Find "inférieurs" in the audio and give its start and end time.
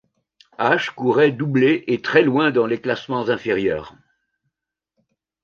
3.29-3.93